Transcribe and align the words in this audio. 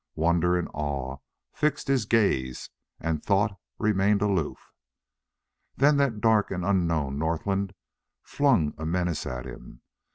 Wonder 0.15 0.57
and 0.57 0.67
awe 0.73 1.17
fixed 1.53 1.87
his 1.87 2.05
gaze, 2.05 2.71
and 2.99 3.23
thought 3.23 3.55
remained 3.77 4.23
aloof. 4.23 4.71
Then 5.77 5.97
that 5.97 6.19
dark 6.21 6.49
and 6.49 6.65
unknown 6.65 7.19
northland 7.19 7.75
flung 8.23 8.73
a 8.79 8.85
menace 8.87 9.27
at 9.27 9.45
him. 9.45 9.83